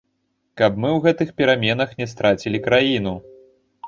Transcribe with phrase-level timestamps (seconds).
[0.59, 3.13] Каб мы ў гэтых пераменах не страцілі краіну.